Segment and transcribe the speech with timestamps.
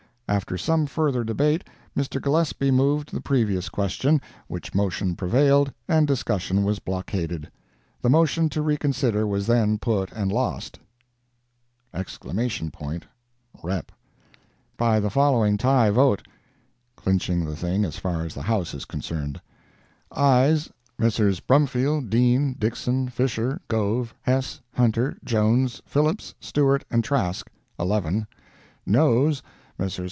[0.27, 2.21] After some further debate, Mr.
[2.21, 7.51] Gillespie moved the previous question, which motion prevailed, and discussion was blockaded.
[8.01, 10.79] The motion to reconsider was then put and lost
[11.93, 13.91] [!—REP.]
[14.77, 16.25] by the following tie vote
[16.95, 19.41] [clinching the thing as far as the House is concerned].
[20.13, 21.41] AYES—Messrs.
[21.41, 28.25] Brumfield, Dean, Dixson, Fisher, Gove, Hess, Hunter, Jones, Phillips, Stewart and Trask—1l
[28.85, 29.99] NOES—Messrs.